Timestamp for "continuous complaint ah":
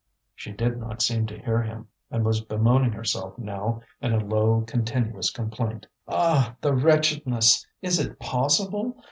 4.61-6.55